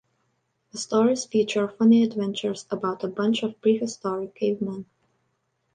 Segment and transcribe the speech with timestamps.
[0.71, 4.87] The stories feature funny adventures about a bunch of prehistoric cavemen.